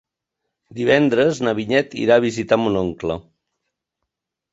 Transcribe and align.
Divendres 0.77 1.41
na 1.47 1.53
Vinyet 1.59 1.93
irà 2.05 2.17
a 2.21 2.23
visitar 2.23 2.59
mon 2.61 2.79
oncle. 2.81 3.19